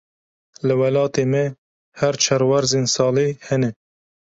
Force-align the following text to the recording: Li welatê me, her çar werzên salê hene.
Li 0.67 0.73
welatê 0.81 1.23
me, 1.31 1.43
her 1.99 2.15
çar 2.23 2.41
werzên 2.49 2.85
salê 2.95 3.27
hene. 3.47 3.69